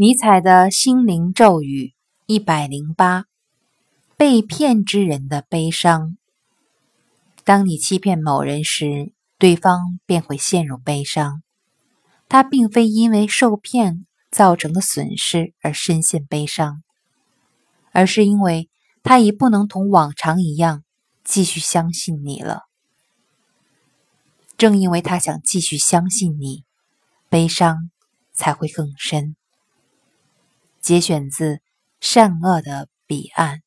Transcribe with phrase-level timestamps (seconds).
[0.00, 1.92] 尼采的心灵咒语
[2.26, 3.24] 一百零八：
[4.16, 6.16] 被骗之人的悲伤。
[7.42, 11.42] 当你欺骗某人时，对方便会陷入悲伤。
[12.28, 16.84] 他并非因为受骗造成的损失而深陷悲伤，
[17.90, 18.70] 而是因为
[19.02, 20.84] 他已不能同往常一样
[21.24, 22.60] 继续相信你了。
[24.56, 26.62] 正因为他想继续相信你，
[27.28, 27.90] 悲伤
[28.32, 29.34] 才会更深。
[30.88, 31.56] 节选自
[32.00, 33.58] 《善恶的彼岸》。